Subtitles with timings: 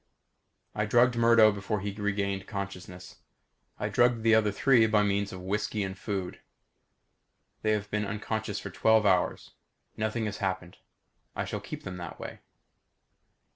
[0.73, 3.17] I drugged Murdo before he regained consciousness.
[3.77, 6.39] I drugged the other three by means of whisky and food.
[7.61, 9.51] They have been unconscious for twelve hours.
[9.95, 10.79] Nothing has happened.
[11.35, 12.39] I shall keep them that way.